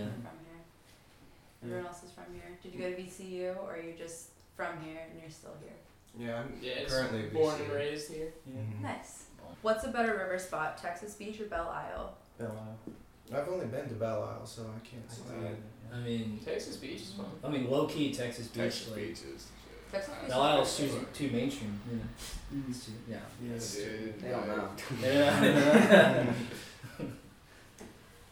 [1.62, 1.78] I'm from here.
[1.78, 2.58] Everyone else is from here.
[2.62, 5.72] Did you go to VCU or are you just from here and you're still here?
[6.18, 8.32] Yeah, I'm Yeah, currently born and raised here.
[8.48, 8.80] Mhm.
[8.82, 9.24] Nice.
[9.62, 12.16] What's a better river spot, Texas Beach or Belle Isle?
[12.38, 13.38] Belle Isle.
[13.38, 15.54] I've only been to Belle Isle, so I can't say.
[15.92, 17.26] I mean, Texas Beach is fun.
[17.44, 18.62] I mean, low key Texas Beach.
[18.62, 19.46] Texas like, Beach is.
[19.92, 20.28] Texas Beach.
[20.30, 21.78] Belle Isle's is too, too mainstream.
[21.88, 22.70] Mm-hmm.
[22.70, 23.18] It's too- yeah.
[23.42, 23.74] Yes.
[23.76, 24.68] Dude, They don't know.
[25.02, 26.32] Yeah.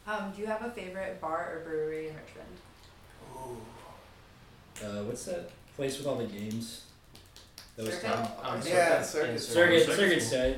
[0.06, 2.48] Um, do you have a favorite bar or brewery in Richmond?
[4.82, 6.82] Uh, what's that place with all the games?
[7.76, 8.10] That was Circuit?
[8.10, 8.28] fun.
[8.42, 9.40] Um, Yeah, Circuit.
[9.40, 9.82] Circuit.
[9.84, 10.56] Circuit, Circuit's tight.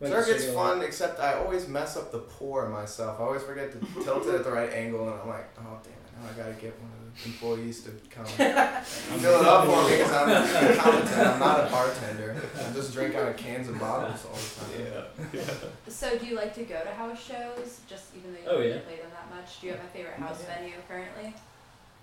[0.00, 0.74] Went to Circuit's Circuit a lot.
[0.76, 3.20] fun, except I always mess up the pour myself.
[3.20, 5.92] I always forget to tilt it at the right angle, and I'm like, oh damn
[5.92, 9.88] it, now I gotta get one of the employees to come fill it up for
[9.90, 11.18] me because I'm a competent.
[11.26, 12.36] I'm not a bartender.
[12.58, 15.44] I just drink out of cans and bottles all the time.
[15.88, 18.68] So do you like to go to house shows, just even though you Oh, don't
[18.68, 18.78] yeah.
[18.80, 19.60] play them that much?
[19.60, 20.56] Do you have a favorite house Yeah.
[20.56, 21.34] venue currently?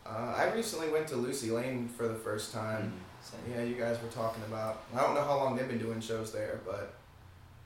[0.05, 2.93] Uh, I recently went to Lucy Lane for the first time.
[3.51, 4.83] Yeah, you guys were talking about.
[4.95, 6.93] I don't know how long they've been doing shows there, but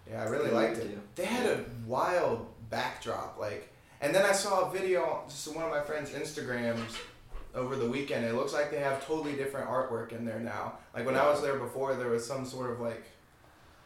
[0.09, 0.97] yeah, I really liked it.
[1.15, 3.71] They had a wild backdrop, like,
[4.01, 6.97] and then I saw a video just on one of my friends' Instagrams
[7.55, 8.25] over the weekend.
[8.25, 10.73] It looks like they have totally different artwork in there now.
[10.93, 13.03] Like when I was there before, there was some sort of like,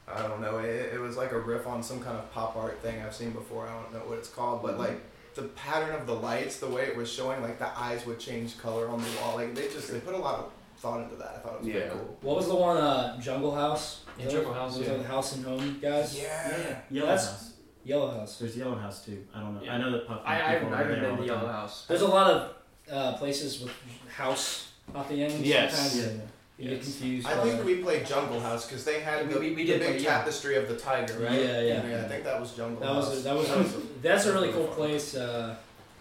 [0.08, 2.82] I don't know, it, it was like a riff on some kind of pop art
[2.82, 3.68] thing I've seen before.
[3.68, 5.02] I don't know what it's called, but like
[5.38, 8.58] the pattern of the lights, the way it was showing, like the eyes would change
[8.60, 9.36] color on the wall.
[9.38, 11.36] Like they just they put a lot of thought into that.
[11.38, 11.74] I thought it was Yeah.
[11.82, 12.18] pretty cool.
[12.22, 12.78] What was the one?
[12.78, 14.02] Uh, Jungle House.
[14.20, 14.94] Yeah, Jungle House, Was yeah.
[14.94, 16.20] that the House and Home guys?
[16.20, 16.80] Yeah.
[16.92, 17.54] Yellow That's- House.
[17.84, 18.38] Yellow House.
[18.40, 19.24] There's Yellow House too.
[19.34, 19.62] I don't know.
[19.64, 19.76] Yeah.
[19.76, 20.22] I know that Puff.
[20.26, 21.48] I, I people haven't, I are haven't there been to the Yellow.
[21.48, 21.86] House.
[21.88, 22.54] There's a lot of
[22.92, 23.72] uh, places with
[24.14, 25.46] house at the end.
[25.46, 25.74] Yes.
[25.74, 26.30] Sometimes Yeah, yeah.
[26.58, 27.28] You get confused.
[27.28, 29.74] I by- think we played Jungle House because they had We- the, we- we the
[29.74, 30.18] did big play, yeah.
[30.18, 31.32] tapestry of the tiger, right?
[31.40, 32.04] Yeah, yeah.
[32.04, 33.10] I think that was Jungle That House.
[33.10, 35.16] was a, that was a, that's a really cool place.
[35.16, 35.56] Uh,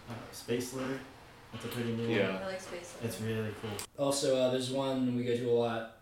[0.09, 0.99] Uh, Space Litter.
[1.51, 2.33] That's a pretty new Yeah.
[2.33, 2.43] one.
[2.43, 2.93] I like Space.
[3.03, 3.71] It's really cool.
[4.05, 5.97] also, uh, there's one we go to a lot.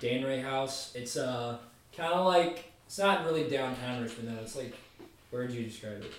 [0.00, 0.92] Dan Ray House.
[0.94, 1.58] It's uh
[1.96, 4.42] kind of like it's not really downtown Richmond though.
[4.42, 4.74] It's like
[5.30, 6.12] where would you describe it?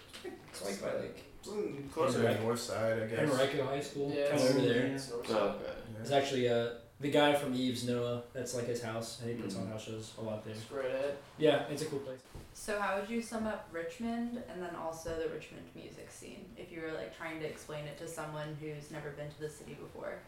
[0.51, 2.43] It's like by like It's closer to the Henrico.
[2.43, 3.19] north side, I guess.
[3.19, 4.13] Henrico High School.
[4.15, 4.85] Yeah, kind it's over there.
[4.85, 5.59] it's Oh, okay.
[5.65, 6.01] Yeah.
[6.01, 6.67] It's actually uh
[6.99, 8.23] the guy from Eve's Noah.
[8.33, 9.19] That's like his house.
[9.21, 9.71] and he puts on Mhm.
[9.71, 10.53] house shows a lot there.
[10.53, 11.17] It's right at.
[11.37, 12.19] Yeah, it's a cool place.
[12.53, 16.71] So how would you sum up Richmond and then also the Richmond music scene if
[16.71, 19.73] you were like trying to explain it to someone who's never been to the city
[19.73, 20.19] before?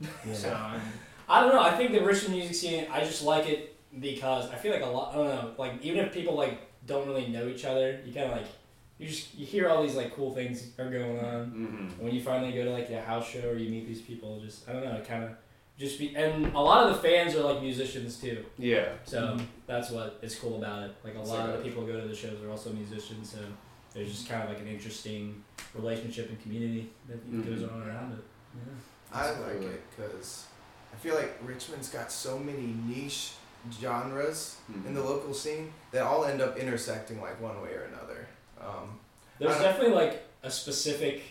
[0.26, 0.34] Yeah.
[0.34, 0.80] So I
[1.28, 1.60] I don't know.
[1.62, 2.86] I think the Richmond music scene.
[2.90, 5.12] I just like it because I feel like a lot.
[5.14, 5.54] I don't know.
[5.56, 8.46] Like even if people like don't really know each other, you kind of like
[8.98, 11.46] you just you hear all these like cool things are going on.
[11.46, 12.04] Mm-hmm.
[12.04, 14.68] When you finally go to like a house show or you meet these people, just
[14.68, 15.30] I don't know, kind of
[15.78, 16.14] just be.
[16.14, 18.44] And a lot of the fans are like musicians too.
[18.58, 18.90] Yeah.
[19.04, 19.36] So
[19.66, 20.94] that's what is cool about it.
[21.02, 22.50] Like a It's lot like of a- the people who go to the shows are
[22.50, 23.38] also musicians, so
[23.92, 25.42] there's just kind of like an interesting
[25.74, 27.72] relationship and community that goes Mhm.
[27.72, 28.24] on around it.
[28.56, 28.72] Yeah.
[29.20, 30.46] I like it because
[30.92, 33.32] I feel like Richmond's got so many niche
[33.80, 34.86] genres Mm-hmm.
[34.88, 38.26] in the local scene that all end up intersecting like one way or another.
[38.64, 38.98] Um,
[39.38, 41.22] There's definitely like a specific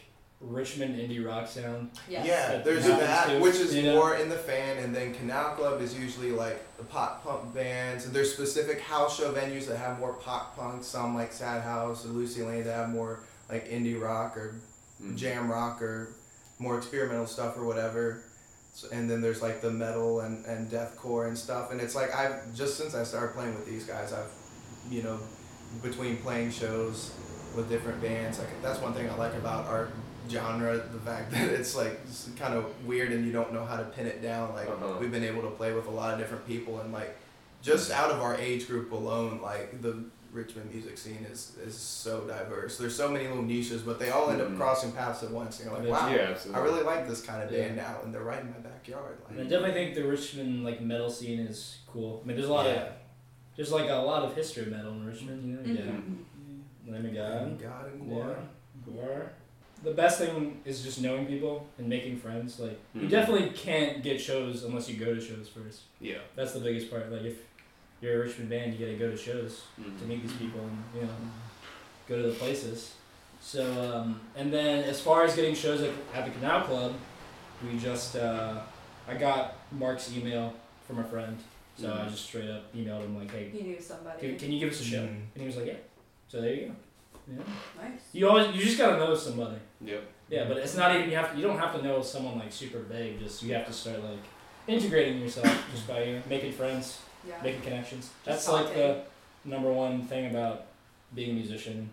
[0.41, 1.91] Richmond indie rock sound.
[2.09, 2.25] Yes.
[2.27, 3.95] Yeah, That there's that, too, which is you know?
[3.95, 8.05] more in the fan, and then Canal Club is usually like the pop punk bands,
[8.05, 12.03] and there's specific house show venues that have more pop punk, some like Sad House
[12.03, 14.59] and Lucy Lane that have more like indie rock or
[15.01, 15.15] Mhm.
[15.15, 16.09] jam rock or
[16.59, 18.23] more experimental stuff or whatever.
[18.73, 22.13] So, and then there's like the metal and, and deathcore and stuff, and it's like
[22.13, 24.31] I've just since I started playing with these guys, I've
[24.91, 25.19] you know
[25.81, 27.11] between playing shows
[27.55, 29.89] with different bands, like that's one thing I like about our
[30.29, 31.99] genre, the fact that it's like
[32.37, 34.53] kind of weird and you don't know how to pin it down.
[34.53, 34.97] Like Uh-huh.
[34.99, 37.17] we've been able to play with a lot of different people and like
[37.61, 42.21] just out of our age group alone, like the Richmond music scene is is so
[42.21, 42.77] diverse.
[42.79, 45.59] There's so many little niches, but they all end up crossing paths at once.
[45.59, 46.35] And you're like, wow, Yeah.
[46.55, 47.59] I really like this kind of Yeah.
[47.67, 49.17] band now, and they're right in my backyard.
[49.29, 52.21] And I definitely think the Richmond like metal scene is cool.
[52.23, 52.71] I mean, there's a lot yeah.
[52.81, 52.87] of
[53.55, 55.43] there's like a lot of history of metal in Richmond.
[55.67, 55.85] You know, Mhm.
[55.85, 55.91] yeah,
[56.87, 58.35] Lamb of God, God and yeah, Gwar.
[58.89, 59.27] Gwar.
[59.83, 62.59] The best thing is just knowing people and making friends.
[62.59, 63.09] Like you Mhm.
[63.09, 65.81] definitely can't get shows unless you go to shows first.
[65.99, 66.19] Yeah.
[66.35, 67.11] That's the biggest part.
[67.11, 67.37] Like if
[68.01, 70.07] you're a Richmond band, you gotta go to shows to Mhm.
[70.07, 71.09] meet these people and you know
[72.07, 72.93] go to the places.
[73.41, 73.63] So
[73.93, 76.93] um, and then as far as getting shows at, at the Canal Club,
[77.63, 78.61] we just uh,
[79.07, 80.53] I got Mark's email
[80.87, 81.37] from a friend,
[81.77, 82.09] so I Mhm.
[82.11, 84.19] just straight up emailed him like, hey, You knew somebody.
[84.19, 85.01] can, can you give us a show?
[85.03, 85.07] Mhm.
[85.33, 85.73] And he was like, yeah.
[86.33, 86.73] So there you go.
[87.31, 87.43] Yeah.
[87.83, 88.01] Nice.
[88.11, 89.57] You always you just gotta know somebody.
[89.81, 90.03] Yep.
[90.29, 92.51] Yeah, but it's not even you have to, you don't have to know someone like
[92.51, 93.19] super vague.
[93.19, 94.17] Just you have to start like
[94.65, 97.35] integrating yourself just by you know, making friends, Yeah.
[97.43, 98.09] making connections.
[98.25, 99.03] Just That's like the
[99.45, 100.65] number one thing about
[101.13, 101.87] being a musician.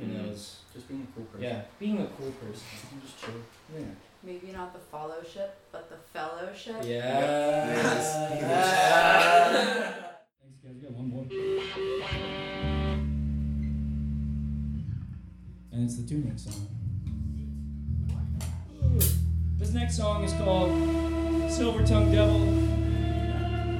[0.00, 0.32] You know, Mhm.
[0.32, 1.42] is Just being a cool person.
[1.44, 2.64] yeah, being a cool person.
[3.04, 3.34] Just chill.
[3.76, 3.84] Yeah.
[4.22, 6.76] Maybe not the fellowship, but the fellowship.
[6.82, 7.66] Yeah.
[7.66, 9.94] Thanks, guys.
[10.64, 12.31] We got one more.
[15.72, 16.66] And it's the tuning song.
[19.58, 20.70] This next song is called
[21.50, 22.40] Silver Tongue Devil.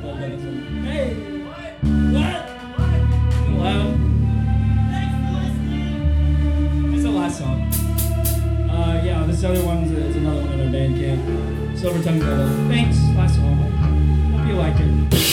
[0.02, 1.14] Well done, it's a- Hey!
[1.44, 1.72] What?
[2.14, 3.58] What?
[3.58, 3.98] Loud.
[6.94, 7.60] It's the last song.
[8.70, 11.78] Uh, yeah, this other one is, another one of their band camp.
[11.78, 12.48] Silver Tongue Devil.
[12.68, 12.96] Thanks.
[13.16, 13.54] Last song.
[13.56, 15.31] Hope you like it.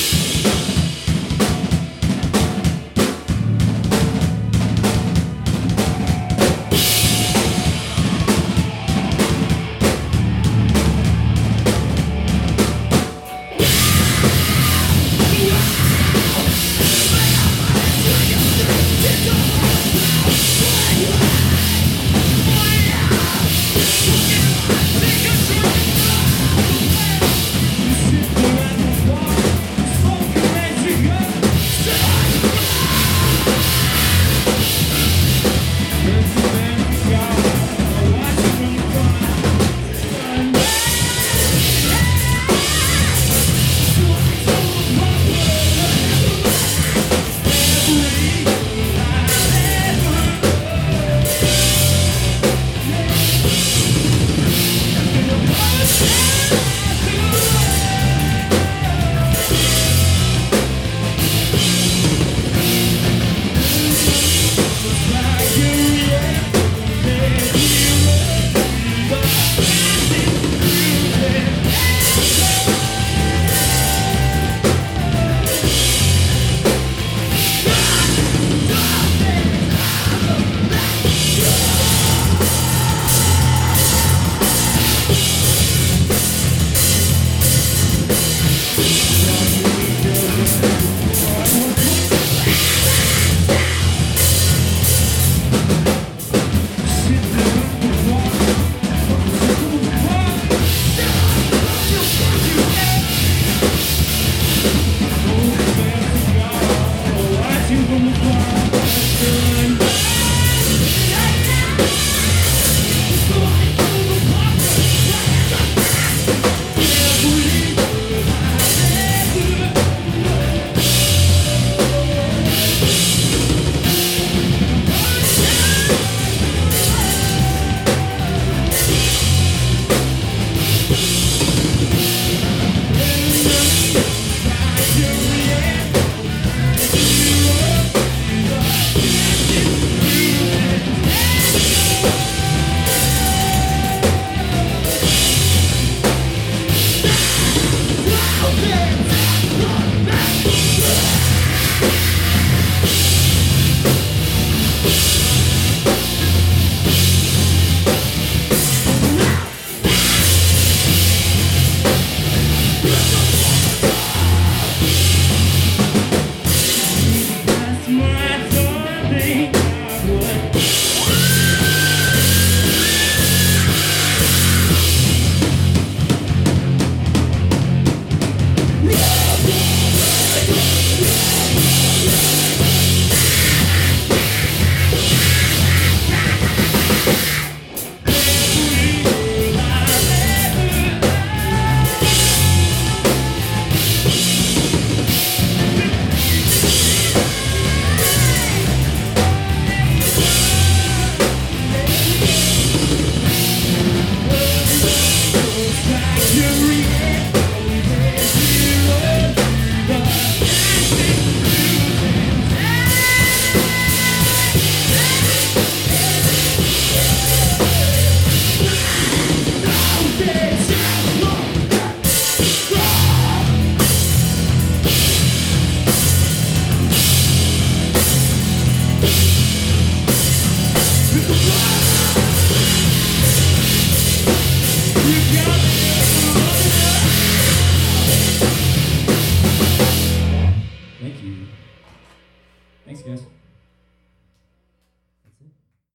[162.82, 163.39] Bad